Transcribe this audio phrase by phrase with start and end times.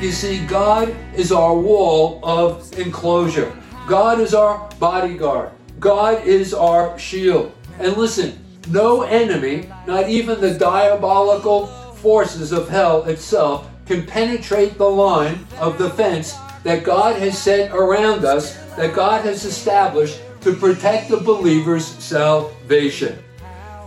[0.00, 3.52] You see, God is our wall of enclosure.
[3.88, 5.50] God is our bodyguard.
[5.78, 7.52] God is our shield.
[7.78, 14.90] And listen, no enemy, not even the diabolical forces of hell itself, can penetrate the
[14.90, 20.54] line of the fence that God has set around us, that God has established to
[20.54, 23.18] protect the believer's salvation.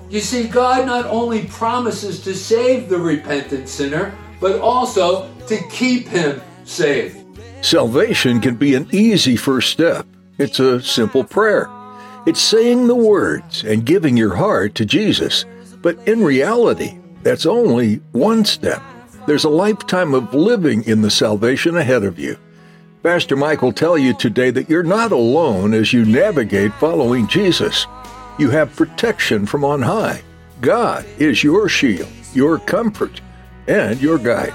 [0.09, 6.09] You see, God not only promises to save the repentant sinner, but also to keep
[6.09, 7.25] him saved.
[7.61, 10.05] Salvation can be an easy first step.
[10.37, 11.69] It's a simple prayer.
[12.25, 15.45] It's saying the words and giving your heart to Jesus.
[15.81, 18.83] But in reality, that's only one step.
[19.27, 22.37] There's a lifetime of living in the salvation ahead of you.
[23.02, 27.88] Pastor Mike will tell you today that you're not alone as you navigate following Jesus.
[28.38, 30.22] You have protection from on high.
[30.59, 33.22] God is your shield, your comfort,
[33.70, 34.53] and your guide.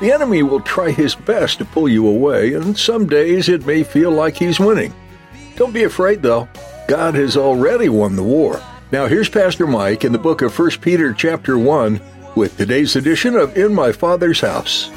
[0.00, 3.82] The enemy will try his best to pull you away, and some days it may
[3.82, 4.94] feel like he's winning.
[5.56, 6.48] Don't be afraid, though.
[6.88, 8.58] God has already won the war.
[8.90, 12.00] Now here's Pastor Mike in the book of 1 Peter chapter 1
[12.36, 14.90] with today's edition of In My Father's House.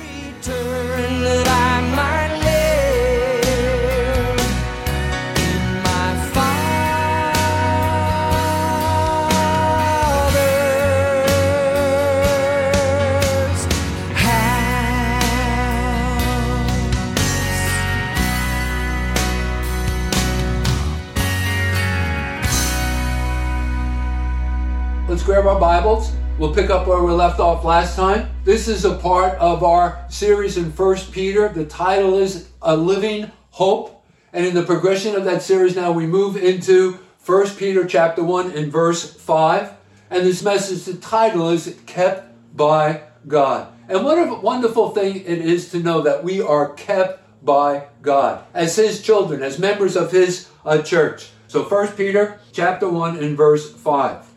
[25.10, 26.12] Let's grab our Bibles.
[26.38, 28.30] We'll pick up where we left off last time.
[28.44, 31.50] This is a part of our series in First Peter.
[31.50, 34.06] The title is A Living Hope.
[34.34, 38.52] And in the progression of that series now we move into First Peter chapter 1
[38.52, 39.74] and verse 5.
[40.12, 43.74] And this message, the title is Kept by God.
[43.88, 48.46] And what a wonderful thing it is to know that we are kept by God
[48.54, 51.32] as his children, as members of his uh, church.
[51.48, 54.29] So First Peter chapter 1 and verse 5.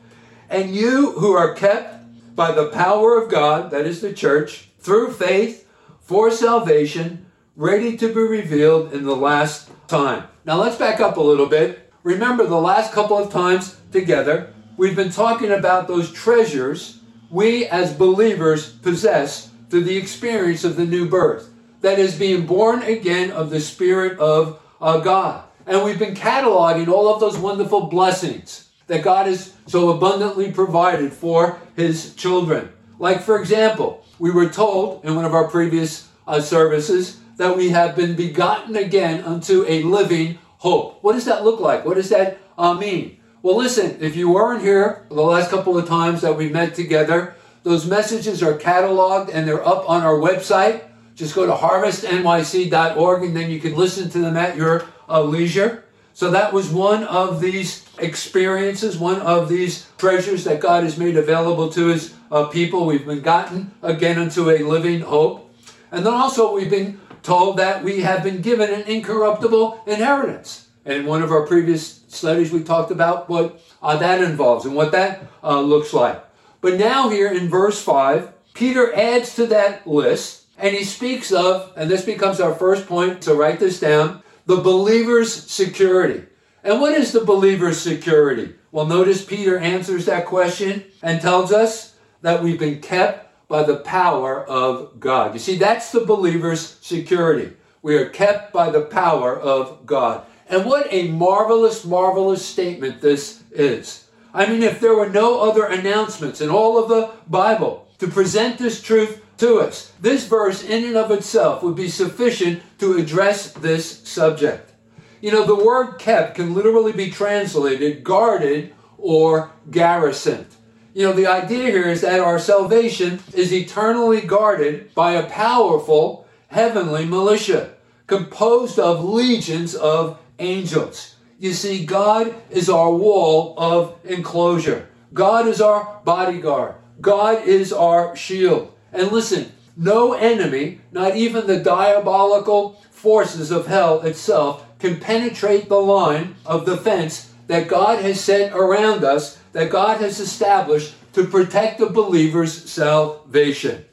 [0.53, 5.15] And you who are kept by the power of God, that is the church, through
[5.15, 5.67] faith
[6.03, 7.25] for salvation,
[7.57, 10.25] ready to be revealed in the last time.
[10.45, 11.91] Now let's back up a little bit.
[12.03, 16.99] Remember the last couple of times together, we've been talking about those treasures
[17.31, 21.49] we as believers possess through the experience of the new birth.
[21.81, 25.45] That is being born again of the Spirit of uh, God.
[25.67, 31.15] And we've been cataloging all of those wonderful blessings that God has so abundantly provided
[31.15, 32.69] for his children.
[32.99, 37.71] Like, for example, we were told in one of our previous uh, services that we
[37.71, 41.03] have been begotten again unto a living hope.
[41.03, 41.87] What does that look like?
[41.87, 43.17] What does that uh, mean?
[43.41, 47.35] Well, listen, if you weren't here the last couple of times that we met together,
[47.63, 50.83] those messages are cataloged and they're up on our website.
[51.15, 55.82] Just go to harvestnyc.org and then you can listen to them at your uh, leisure.
[56.15, 61.17] So that was one of these experiences, one of these treasures that God has made
[61.17, 62.87] available to his uh, people.
[62.87, 65.51] We've been gotten again into a living hope.
[65.91, 70.69] And then also we've been told that we have been given an incorruptible inheritance.
[70.85, 74.75] And in one of our previous studies, we talked about what uh, that involves and
[74.75, 76.23] what that uh, looks like.
[76.61, 81.73] But now, here in verse 5, Peter adds to that list and he speaks of,
[81.77, 86.25] and this becomes our first point, so write this down the believer's security.
[86.65, 88.55] And what is the believer's security?
[88.71, 93.77] Well, notice Peter answers that question and tells us that we've been kept by the
[93.77, 95.35] power of God.
[95.35, 97.55] You see, that's the believer's security.
[97.83, 100.25] We are kept by the power of God.
[100.49, 104.07] And what a marvelous, marvelous statement this is.
[104.33, 108.59] I mean, if there were no other announcements in all of the Bible to present
[108.59, 113.53] this truth to us, this verse in and of itself would be sufficient to address
[113.53, 114.73] this subject.
[115.21, 120.47] You know, the word kept can literally be translated guarded or garrisoned.
[120.95, 126.27] You know, the idea here is that our salvation is eternally guarded by a powerful
[126.49, 127.75] heavenly militia
[128.07, 131.17] composed of legions of angels.
[131.39, 134.89] You see, God is our wall of enclosure.
[135.15, 136.75] God is our bodyguard.
[137.01, 138.73] God is our shield.
[138.93, 145.81] And listen, no enemy, not even the diabolical forces of hell itself, can penetrate the
[145.81, 151.79] line of defense that God has set around us, that God has established to protect
[151.79, 153.85] the believer's salvation.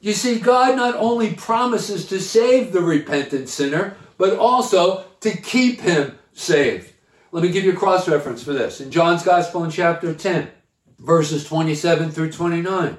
[0.00, 5.80] You see, God not only promises to save the repentant sinner, but also to keep
[5.80, 6.92] him saved.
[7.32, 8.80] Let me give you a cross reference for this.
[8.80, 10.48] In John's Gospel in chapter 10,
[10.98, 12.96] verses 27 through 29.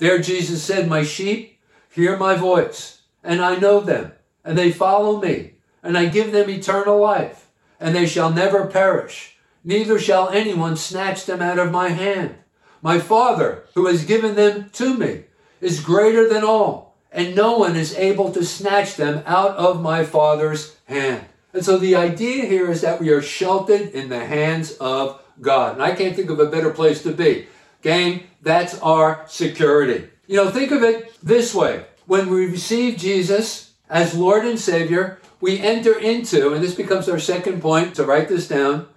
[0.00, 1.60] There Jesus said, My sheep
[1.92, 4.12] hear my voice, and I know them,
[4.42, 5.52] and they follow me,
[5.82, 11.26] and I give them eternal life, and they shall never perish, neither shall anyone snatch
[11.26, 12.36] them out of my hand.
[12.80, 15.24] My Father, who has given them to me,
[15.60, 20.02] is greater than all, and no one is able to snatch them out of my
[20.02, 21.26] Father's hand.
[21.52, 25.74] And so the idea here is that we are sheltered in the hands of God.
[25.74, 27.48] And I can't think of a better place to be.
[27.82, 30.08] Gang, that's our security.
[30.26, 31.84] You know, think of it this way.
[32.06, 37.18] When we receive Jesus as Lord and Savior, we enter into, and this becomes our
[37.18, 38.88] second point, to write this down,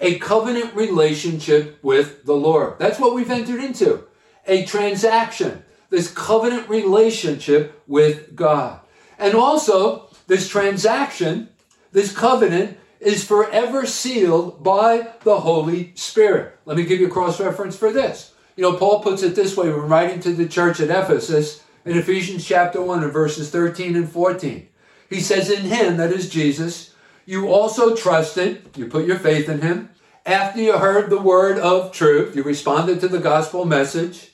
[0.00, 2.78] a covenant relationship with the Lord.
[2.78, 4.04] That's what we've entered into.
[4.46, 8.80] A transaction, this covenant relationship with God.
[9.18, 11.48] And also, this transaction,
[11.92, 16.56] this covenant, is forever sealed by the Holy Spirit.
[16.64, 18.32] Let me give you a cross reference for this.
[18.56, 21.98] You know, Paul puts it this way when writing to the church at Ephesus in
[21.98, 24.68] Ephesians chapter 1 and verses 13 and 14.
[25.10, 26.94] He says, In him, that is Jesus,
[27.26, 29.90] you also trusted, you put your faith in him.
[30.24, 34.30] After you heard the word of truth, you responded to the gospel message,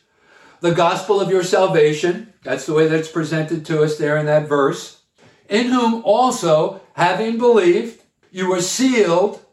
[0.61, 2.35] the gospel of your salvation.
[2.43, 5.01] That's the way that's presented to us there in that verse.
[5.49, 9.45] In whom also, having believed, you were sealed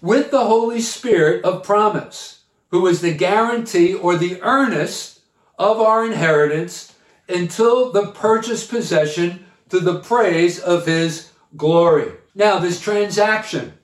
[0.00, 5.20] with the Holy Spirit of promise, who is the guarantee or the earnest
[5.58, 6.94] of our inheritance
[7.28, 12.12] until the purchased possession to the praise of his glory.
[12.34, 13.74] Now, this transaction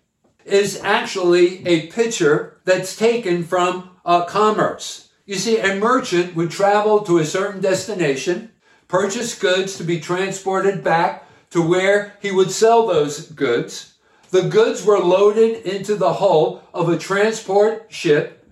[0.45, 5.11] is actually a picture that's taken from uh, commerce.
[5.27, 8.53] You see, a merchant would travel to a certain destination,
[8.89, 13.94] purchase goods to be transported back to where he would sell those goods.
[14.35, 18.45] The goods were loaded into the hull of a transport ship.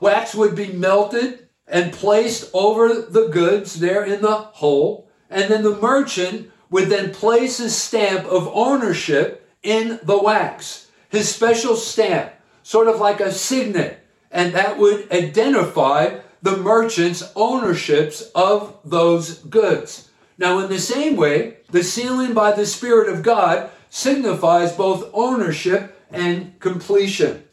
[0.00, 5.08] Wax would be melted and placed over the goods there in the hull.
[5.30, 11.32] And then the merchant would then place his stamp of ownership in the wax, his
[11.32, 12.32] special stamp,
[12.64, 14.04] sort of like a signet.
[14.32, 20.10] And that would identify the merchant's ownerships of those goods.
[20.36, 25.98] Now, in the same way, the sealing by the Spirit of God signifies both ownership
[26.10, 27.44] and completion.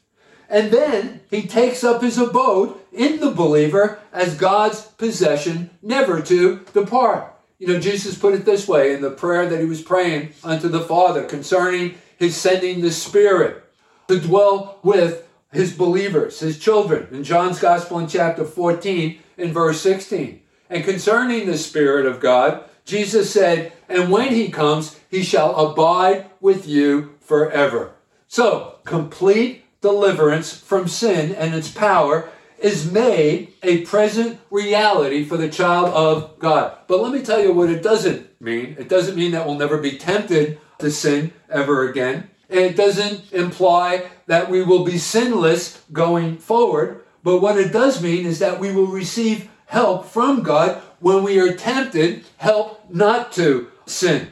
[0.49, 6.65] And then he takes up his abode in the believer as God's possession, never to
[6.73, 7.33] depart.
[7.57, 10.67] You know, Jesus put it this way in the prayer that he was praying unto
[10.67, 13.63] the Father concerning his sending the Spirit
[14.07, 19.81] to dwell with his believers, his children, in John's Gospel in chapter 14 in verse
[19.81, 20.41] 16.
[20.69, 26.29] And concerning the Spirit of God, Jesus said, And when he comes, he shall abide
[26.41, 27.93] with you forever.
[28.27, 35.49] So, complete deliverance from sin and its power is made a present reality for the
[35.49, 36.77] child of God.
[36.87, 38.75] But let me tell you what it doesn't mean.
[38.79, 42.29] It doesn't mean that we'll never be tempted to sin ever again.
[42.49, 47.03] And it doesn't imply that we will be sinless going forward.
[47.23, 51.39] But what it does mean is that we will receive help from God when we
[51.39, 54.31] are tempted, help not to sin.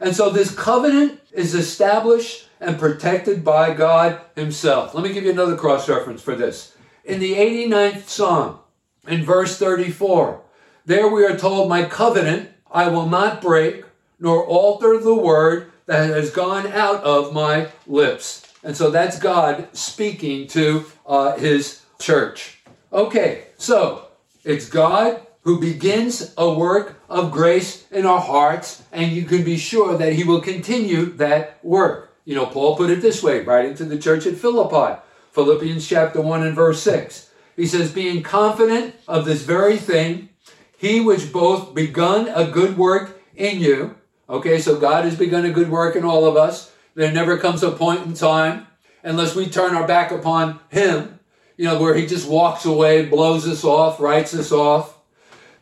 [0.00, 4.94] And so this covenant is established and protected by God Himself.
[4.94, 6.76] Let me give you another cross reference for this.
[7.04, 8.58] In the 89th Psalm,
[9.06, 10.42] in verse 34,
[10.86, 13.84] there we are told, My covenant I will not break,
[14.18, 18.46] nor alter the word that has gone out of my lips.
[18.62, 22.58] And so that's God speaking to uh, His church.
[22.92, 24.08] Okay, so
[24.44, 29.56] it's God who begins a work of grace in our hearts, and you can be
[29.56, 32.16] sure that He will continue that work.
[32.24, 35.00] You know, Paul put it this way, writing to the church at Philippi,
[35.32, 37.30] Philippians chapter 1 and verse 6.
[37.56, 40.28] He says, Being confident of this very thing,
[40.76, 43.96] he which both begun a good work in you.
[44.28, 46.72] Okay, so God has begun a good work in all of us.
[46.94, 48.66] There never comes a point in time,
[49.02, 51.18] unless we turn our back upon Him.
[51.56, 54.96] you know, where he just walks away, blows us off, writes us off.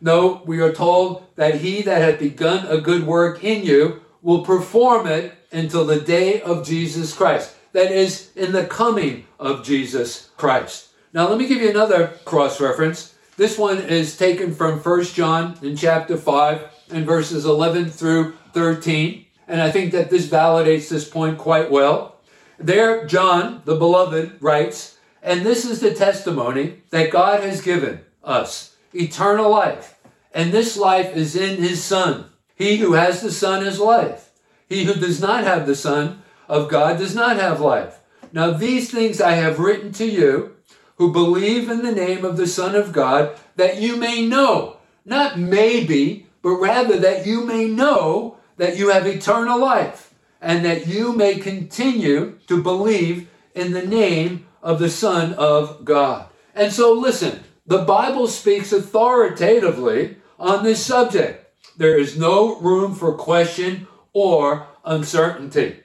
[0.01, 4.43] No, we are told that he that hath begun a good work in you will
[4.43, 7.55] perform it until the day of Jesus Christ.
[7.73, 10.89] That is, in the coming of Jesus Christ.
[11.13, 13.15] Now, let me give you another cross reference.
[13.37, 19.25] This one is taken from 1 John in chapter 5 and verses 11 through 13.
[19.47, 22.15] And I think that this validates this point quite well.
[22.57, 28.75] There, John, the beloved, writes, And this is the testimony that God has given us
[28.93, 29.99] eternal life.
[30.33, 32.25] And this life is in his Son.
[32.55, 34.31] He who has the Son has life.
[34.67, 37.99] He who does not have the Son of God does not have life.
[38.31, 40.55] Now, these things I have written to you
[40.97, 45.39] who believe in the name of the Son of God, that you may know, not
[45.39, 51.13] maybe, but rather that you may know that you have eternal life, and that you
[51.13, 56.27] may continue to believe in the name of the Son of God.
[56.53, 61.53] And so, listen, the Bible speaks authoritatively on this subject.
[61.77, 65.79] There is no room for question or uncertainty.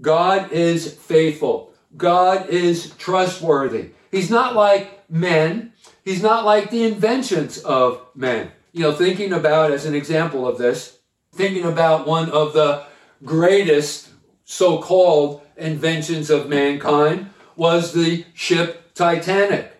[0.00, 1.74] God is faithful.
[1.94, 3.90] God is trustworthy.
[4.10, 5.74] He's not like men.
[6.02, 8.50] He's not like the inventions of men.
[8.72, 11.00] You know, thinking about, as an example of this,
[11.34, 12.84] thinking about one of the
[13.24, 14.08] greatest
[14.44, 19.75] so called inventions of mankind was the ship Titanic.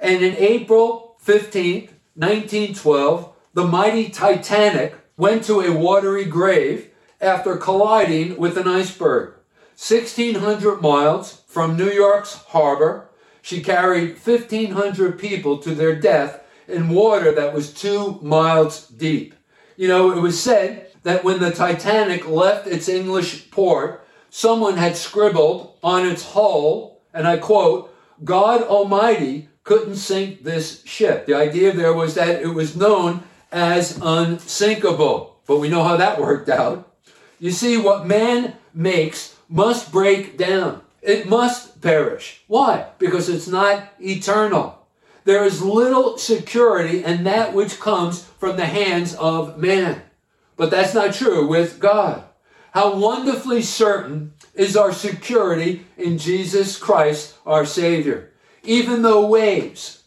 [0.00, 6.90] And in April 15th, 1912, the mighty Titanic went to a watery grave
[7.20, 9.34] after colliding with an iceberg.
[9.76, 13.08] 1,600 miles from New York's harbor,
[13.42, 19.34] she carried 1,500 people to their death in water that was two miles deep.
[19.76, 24.96] You know, it was said that when the Titanic left its English port, someone had
[24.96, 31.26] scribbled on its hull, and I quote, God Almighty couldn't sink this ship.
[31.26, 35.36] The idea there was that it was known as unsinkable.
[35.46, 36.92] But we know how that worked out.
[37.38, 40.82] You see, what man makes must break down.
[41.02, 42.42] It must perish.
[42.46, 42.88] Why?
[42.98, 44.86] Because it's not eternal.
[45.24, 50.02] There is little security in that which comes from the hands of man.
[50.56, 52.24] But that's not true with God.
[52.72, 58.29] How wonderfully certain is our security in Jesus Christ, our Savior.
[58.62, 60.04] Even though waves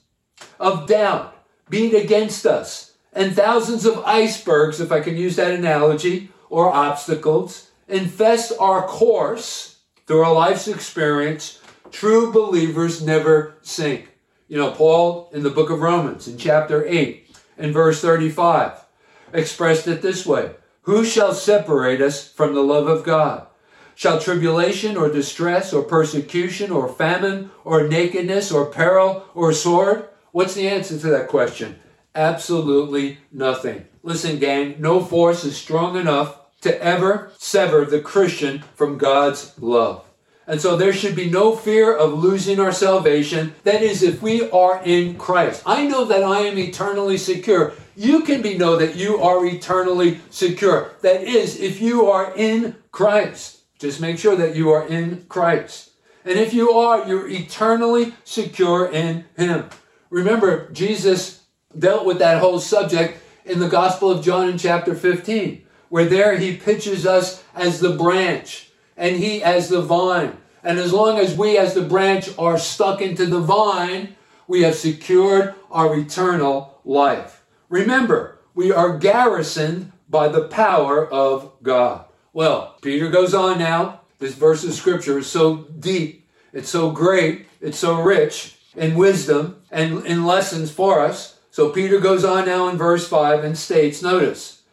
[0.59, 1.35] of doubt
[1.69, 7.71] beat against us and thousands of icebergs, if I can use that analogy, or obstacles,
[7.87, 11.59] infest our course through our life's experience,
[11.91, 14.09] true believers never sink.
[14.47, 18.85] You know, Paul in the book of Romans, in chapter 8, in verse 35,
[19.33, 20.51] expressed it this way
[20.83, 23.47] Who shall separate us from the love of God?
[23.95, 30.09] Shall tribulation or distress or persecution or famine or nakedness or peril or sword?
[30.31, 31.79] What's the answer to that question?
[32.15, 33.85] Absolutely nothing.
[34.01, 40.05] Listen, gang, no force is strong enough to ever sever the Christian from God's love.
[40.45, 43.55] And so there should be no fear of losing our salvation.
[43.63, 45.63] That is, if we are in Christ.
[45.65, 47.73] I know that I am eternally secure.
[47.95, 50.91] You can be know that you are eternally secure.
[51.01, 53.62] That is, if you are in Christ.
[53.83, 55.91] Just make sure that you are in Christ.
[56.23, 59.65] And if you are, you're eternally secure in Him.
[60.09, 61.43] Remember, Jesus
[61.77, 66.37] dealt with that whole subject in the Gospel of John in chapter 15, where there
[66.37, 70.37] he pictures us as the branch and he as the vine.
[70.63, 74.15] And as long as we as the branch are stuck into the vine,
[74.47, 77.43] we have secured our eternal life.
[77.67, 82.05] Remember, we are garrisoned by the power of God.
[82.33, 84.01] Well, Peter goes on now.
[84.17, 89.61] This verse of scripture is so deep, it's so great, it's so rich in wisdom
[89.69, 91.39] and in lessons for us.
[91.51, 94.63] So Peter goes on now in verse 5 and states, notice,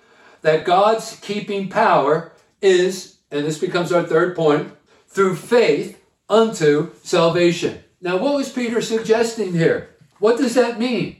[0.40, 4.72] that God's keeping power is, and this becomes our third point,
[5.08, 7.80] through faith unto salvation.
[8.00, 9.90] Now, what was Peter suggesting here?
[10.18, 11.16] What does that mean?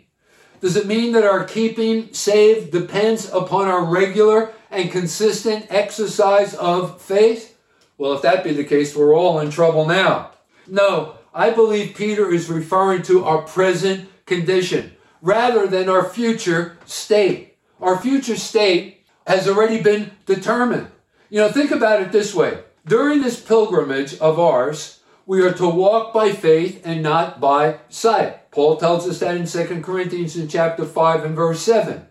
[0.63, 7.01] Does it mean that our keeping saved depends upon our regular and consistent exercise of
[7.01, 7.59] faith?
[7.99, 10.31] Well, if that be the case, we're all in trouble now.
[10.67, 17.57] No, I believe Peter is referring to our present condition rather than our future state.
[17.81, 20.89] Our future state has already been determined.
[21.29, 22.63] You know, think about it this way.
[22.87, 28.51] During this pilgrimage of ours, we are to walk by faith and not by sight.
[28.51, 32.07] Paul tells us that in 2 Corinthians in chapter 5 and verse 7.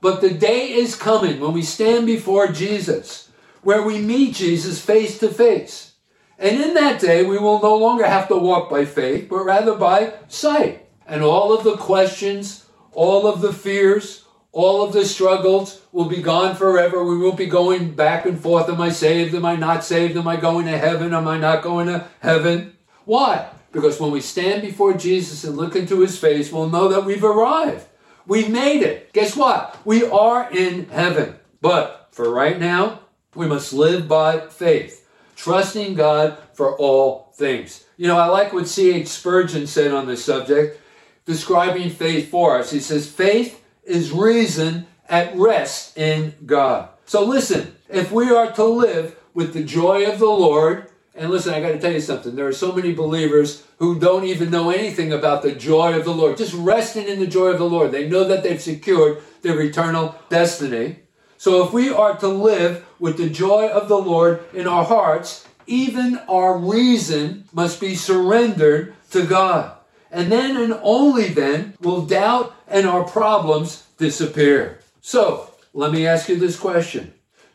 [0.00, 3.30] But the day is coming when we stand before Jesus,
[3.62, 5.94] where we meet Jesus face to face.
[6.38, 9.74] And in that day, we will no longer have to walk by faith, but rather
[9.74, 10.86] by sight.
[11.06, 16.22] And all of the questions, all of the fears, all of the struggles will be
[16.22, 17.04] gone forever.
[17.04, 18.68] We won't be going back and forth.
[18.68, 19.34] Am I saved?
[19.34, 20.16] Am I not saved?
[20.16, 21.14] Am I going to heaven?
[21.14, 22.76] Am I not going to heaven?
[23.04, 23.48] Why?
[23.72, 27.24] Because when we stand before Jesus and look into his face, we'll know that we've
[27.24, 27.86] arrived.
[28.26, 29.12] We've made it.
[29.12, 29.78] Guess what?
[29.84, 31.36] We are in heaven.
[31.60, 33.00] But for right now,
[33.34, 37.84] we must live by faith, trusting God for all things.
[37.96, 39.06] You know, I like what C.H.
[39.06, 40.80] Spurgeon said on this subject,
[41.24, 42.70] describing faith for us.
[42.70, 46.88] He says, faith is reason at rest in God.
[47.04, 51.54] So listen, if we are to live with the joy of the Lord, and listen,
[51.54, 52.34] I got to tell you something.
[52.34, 56.14] There are so many believers who don't even know anything about the joy of the
[56.14, 57.90] Lord, just resting in the joy of the Lord.
[57.90, 61.00] They know that they've secured their eternal destiny.
[61.38, 65.46] So if we are to live with the joy of the Lord in our hearts,
[65.66, 69.72] even our reason must be surrendered to God.
[70.10, 74.80] And then and only then will doubt and our problems disappear.
[75.00, 77.12] So let me ask you this question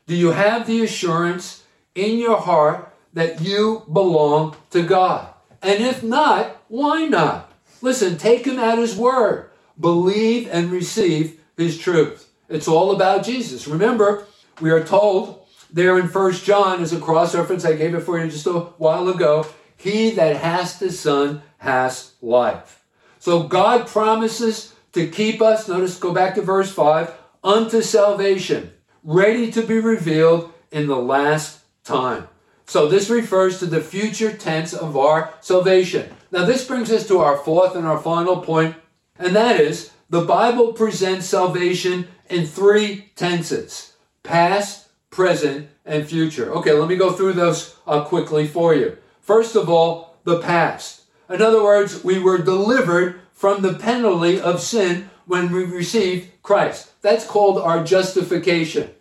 [0.08, 1.63] Do you have the assurance
[1.96, 5.34] in your heart that you belong to God?
[5.62, 7.51] And if not, why not?
[7.82, 9.50] Listen, take him at his word.
[9.80, 12.30] Believe and receive his truth.
[12.50, 13.68] It's all about Jesus.
[13.68, 14.25] Remember,
[14.60, 18.20] we are told there in First John as a cross reference, I gave it for
[18.20, 19.48] you just a while ago.
[19.77, 22.84] He that has the Son has life.
[23.20, 27.13] So God promises to keep us, notice, go back to verse 5,
[27.44, 28.72] unto salvation,
[29.03, 32.27] ready to be revealed in the last time.
[32.65, 36.13] So this refers to the future tense of our salvation.
[36.32, 38.75] Now, this brings us to our fourth and our final point,
[39.20, 46.51] and that is the Bible presents salvation in three tenses past, present, and future.
[46.53, 48.98] Okay, let me go through those uh, quickly for you.
[49.20, 51.01] First of all, the past.
[51.30, 56.91] In other words, we were delivered from the penalty of sin when we received Christ.
[57.01, 58.91] That's called our justification.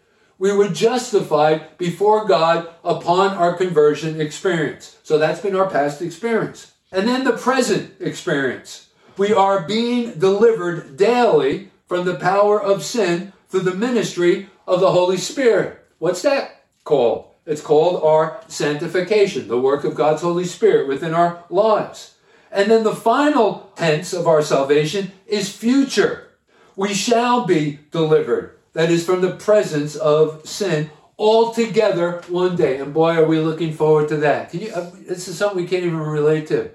[0.41, 4.97] We were justified before God upon our conversion experience.
[5.03, 6.73] So that's been our past experience.
[6.91, 8.89] And then the present experience.
[9.19, 14.93] We are being delivered daily from the power of sin through the ministry of the
[14.93, 15.85] Holy Spirit.
[15.99, 17.27] What's that called?
[17.45, 22.15] It's called our sanctification, the work of God's Holy Spirit within our lives.
[22.51, 26.29] And then the final tense of our salvation is future.
[26.77, 28.57] We shall be delivered.
[28.73, 32.79] That is from the presence of sin altogether one day.
[32.79, 34.51] And boy, are we looking forward to that.
[34.51, 36.71] Can you, uh, this is something we can't even relate to.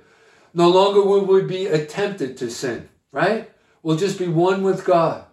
[0.54, 3.50] No longer will we be tempted to sin, right?
[3.82, 5.26] We'll just be one with God.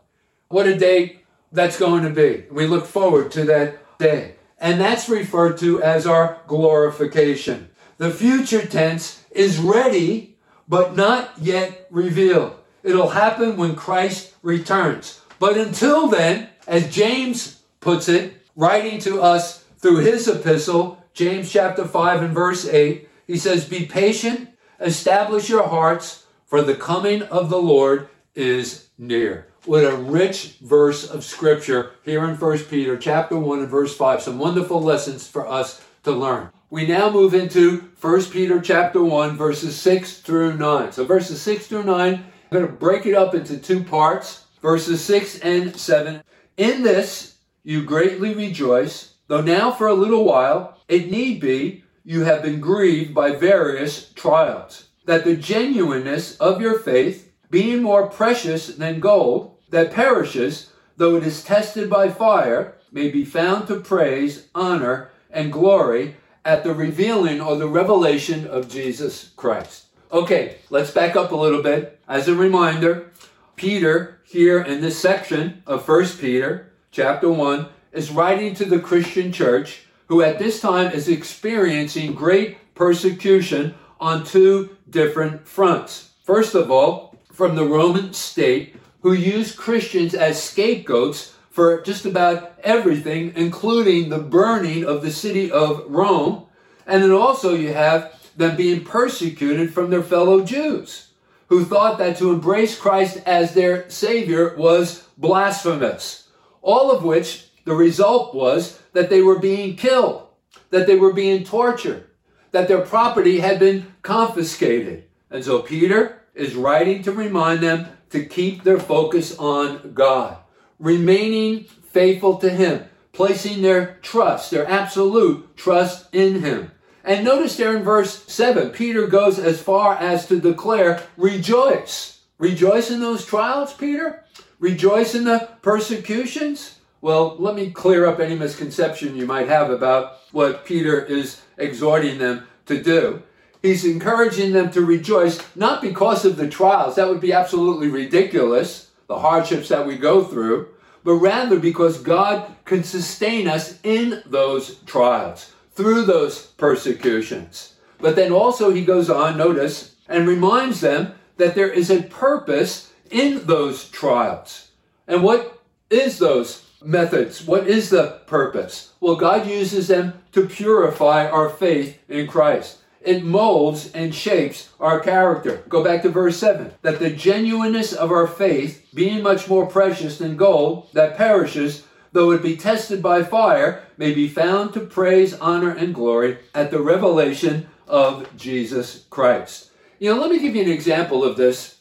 [0.48, 1.20] What a day
[1.53, 2.44] that's going to be.
[2.51, 4.37] We look forward to that day.
[4.59, 7.70] And that's referred to as our glorification.
[7.98, 10.37] The future tense is ready,
[10.68, 12.57] but not yet revealed.
[12.83, 15.20] It'll happen when Christ returns.
[15.38, 21.85] But until then, as James puts it, writing to us through his epistle, James chapter
[21.85, 27.51] 5 and verse 8, he says, Be patient, establish your hearts, for the coming of
[27.51, 29.46] the Lord is near.
[29.64, 34.22] What a rich verse of scripture here in 1 Peter chapter 1 and verse 5.
[34.22, 36.51] Some wonderful lessons for us to learn.
[36.68, 40.92] We now move into 1 Peter chapter 1 verses 6 through 9.
[40.92, 44.44] So verses 6 through 9, I'm going to break it up into two parts.
[44.61, 46.22] Verses 6 and 7.
[46.62, 52.22] In this you greatly rejoice, though now for a little while, it need be, you
[52.22, 58.68] have been grieved by various trials, that the genuineness of your faith, being more precious
[58.68, 64.46] than gold, that perishes, though it is tested by fire, may be found to praise,
[64.55, 69.87] honor, and glory at the revealing or the revelation of Jesus Christ.
[70.12, 71.98] Okay, let's back up a little bit.
[72.07, 73.11] As a reminder,
[73.57, 79.31] Peter, here in this section of 1 Peter, chapter 1, is writing to the Christian
[79.31, 86.12] church who at this time is experiencing great persecution on two different fronts.
[86.25, 92.59] First of all, from the Roman state, who used Christians as scapegoats for just about
[92.64, 96.47] everything, including the burning of the city of Rome.
[96.87, 101.09] And then also you have them being persecuted from their fellow Jews,
[101.52, 106.28] who thought that to embrace Christ as their Savior was blasphemous.
[106.62, 110.28] All of which the result was that they were being killed,
[110.70, 112.06] that they were being tortured,
[112.52, 115.04] that their property had been confiscated.
[115.30, 120.38] And so Peter is writing to remind them to keep their focus on God,
[120.78, 126.70] remaining faithful to Him, placing their trust, their absolute trust in Him.
[127.04, 132.20] And notice there in verse 7, Peter goes as far as to declare, rejoice.
[132.38, 134.24] Rejoice in those trials, Peter?
[134.58, 136.78] Rejoice in the persecutions?
[137.00, 142.18] Well, let me clear up any misconception you might have about what Peter is exhorting
[142.18, 143.22] them to do.
[143.60, 148.90] He's encouraging them to rejoice not because of the trials, that would be absolutely ridiculous,
[149.06, 150.68] the hardships that we go through,
[151.04, 157.74] but rather because God can sustain us in those trials, through those persecutions.
[157.98, 162.92] But then also he goes on, notice, and reminds them that there is a purpose
[163.11, 164.70] in those trials.
[165.06, 167.46] And what is those methods?
[167.46, 168.92] What is the purpose?
[169.00, 172.78] Well, God uses them to purify our faith in Christ.
[173.00, 175.64] It molds and shapes our character.
[175.68, 180.18] Go back to verse 7 that the genuineness of our faith, being much more precious
[180.18, 185.35] than gold that perishes, though it be tested by fire, may be found to praise,
[185.35, 189.70] honor, and glory at the revelation of Jesus Christ.
[189.98, 191.79] You know, let me give you an example of this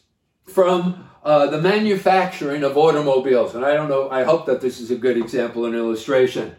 [0.47, 3.55] from uh, the manufacturing of automobiles.
[3.55, 6.55] And I don't know, I hope that this is a good example and illustration.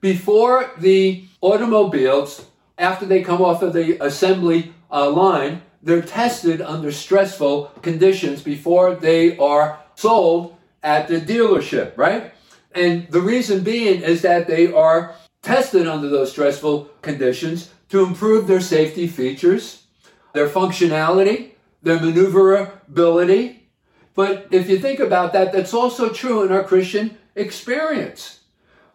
[0.00, 2.46] Before the automobiles,
[2.78, 8.94] after they come off of the assembly uh, line, they're tested under stressful conditions before
[8.94, 12.32] they are sold at the dealership, right?
[12.74, 18.46] And the reason being is that they are tested under those stressful conditions to improve
[18.46, 19.86] their safety features,
[20.32, 23.68] their functionality, their maneuverability.
[24.14, 28.40] But if you think about that, that's also true in our Christian experience.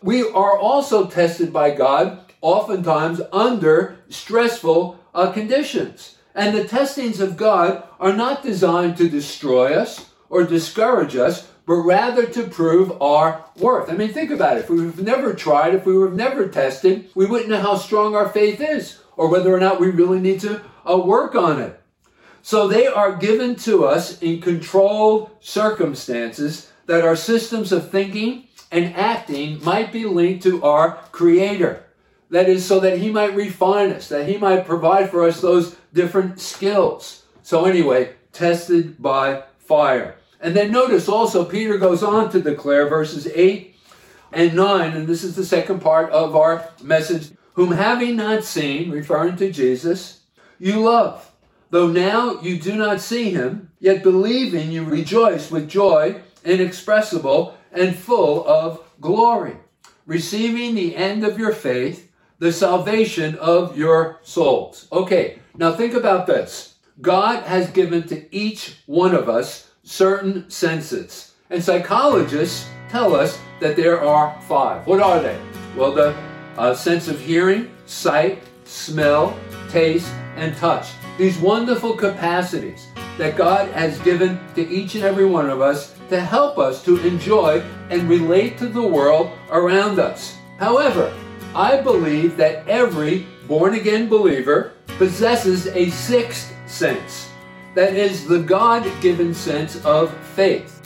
[0.01, 6.17] We are also tested by God oftentimes under stressful uh, conditions.
[6.33, 11.81] And the testings of God are not designed to destroy us or discourage us, but
[11.83, 13.91] rather to prove our worth.
[13.91, 14.61] I mean, think about it.
[14.61, 18.27] If we've never tried, if we were never tested, we wouldn't know how strong our
[18.27, 21.79] faith is or whether or not we really need to uh, work on it.
[22.41, 28.95] So they are given to us in controlled circumstances that our systems of thinking and
[28.95, 31.85] acting might be linked to our Creator.
[32.31, 35.75] That is, so that He might refine us, that He might provide for us those
[35.93, 37.25] different skills.
[37.43, 40.15] So, anyway, tested by fire.
[40.39, 43.75] And then notice also, Peter goes on to declare verses 8
[44.31, 48.91] and 9, and this is the second part of our message, whom having not seen,
[48.91, 50.21] referring to Jesus,
[50.59, 51.31] you love.
[51.71, 57.95] Though now you do not see him, yet believing you rejoice with joy inexpressible and
[57.95, 59.57] full of glory,
[60.05, 64.87] receiving the end of your faith, the salvation of your souls.
[64.91, 66.75] Okay, now think about this.
[67.01, 73.75] God has given to each one of us certain senses, and psychologists tell us that
[73.75, 74.85] there are five.
[74.85, 75.37] What are they?
[75.75, 76.15] Well, the
[76.57, 79.37] uh, sense of hearing, sight, smell,
[79.69, 80.89] taste, and touch.
[81.17, 82.85] These wonderful capacities
[83.17, 86.97] that God has given to each and every one of us to help us to
[87.05, 90.37] enjoy and relate to the world around us.
[90.59, 91.11] However,
[91.55, 97.28] I believe that every born again believer possesses a sixth sense.
[97.79, 100.85] That is the God given sense of faith.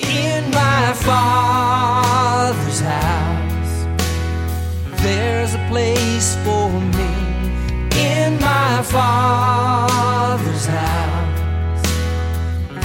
[0.00, 3.86] In my father's house,
[5.00, 7.14] there's a place for me.
[7.96, 11.86] In my father's house,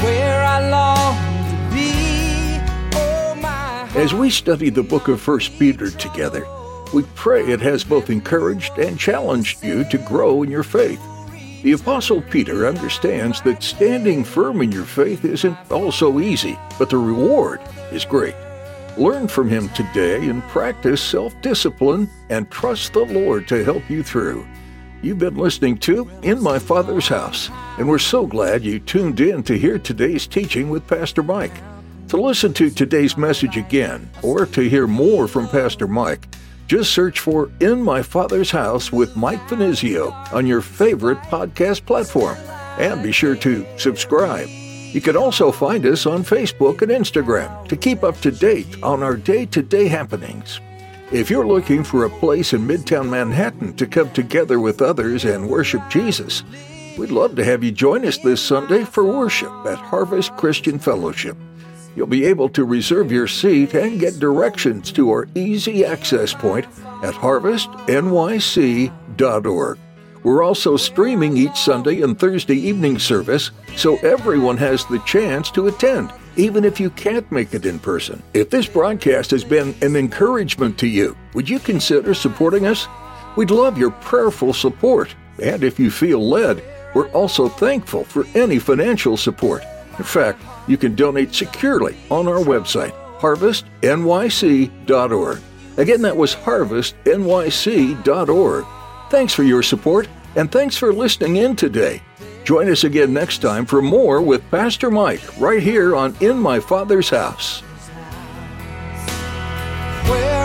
[0.03, 1.17] where I long
[1.49, 2.61] to be.
[2.95, 6.45] Oh, my As we study the book of 1 Peter together,
[6.93, 11.01] we pray it has both encouraged and challenged you to grow in your faith.
[11.63, 16.97] The Apostle Peter understands that standing firm in your faith isn't also easy, but the
[16.97, 18.35] reward is great.
[18.97, 24.03] Learn from him today and practice self discipline and trust the Lord to help you
[24.03, 24.45] through.
[25.01, 29.41] You've been listening to In My Father's House, and we're so glad you tuned in
[29.43, 31.55] to hear today's teaching with Pastor Mike.
[32.09, 36.27] To listen to today's message again, or to hear more from Pastor Mike,
[36.67, 42.37] just search for In My Father's House with Mike Finizio on your favorite podcast platform.
[42.79, 44.47] And be sure to subscribe.
[44.93, 49.03] You can also find us on Facebook and Instagram to keep up to date on
[49.03, 50.59] our day to day happenings.
[51.11, 55.49] If you're looking for a place in Midtown Manhattan to come together with others and
[55.49, 56.43] worship Jesus,
[56.97, 61.37] we'd love to have you join us this Sunday for worship at Harvest Christian Fellowship.
[61.95, 66.65] You'll be able to reserve your seat and get directions to our easy access point
[67.03, 69.77] at harvestnyc.org.
[70.23, 75.67] We're also streaming each Sunday and Thursday evening service, so everyone has the chance to
[75.67, 78.23] attend, even if you can't make it in person.
[78.33, 82.87] If this broadcast has been an encouragement to you, would you consider supporting us?
[83.35, 86.63] We'd love your prayerful support, and if you feel led,
[86.95, 89.65] we're also thankful for any financial support.
[89.97, 95.41] In fact, you can donate securely on our website, harvestnyc.org.
[95.77, 98.65] Again, that was harvestnyc.org.
[99.09, 102.03] Thanks for your support, and thanks for listening in today.
[102.43, 106.59] Join us again next time for more with Pastor Mike right here on In My
[106.59, 107.61] Father's House.
[110.09, 110.43] Where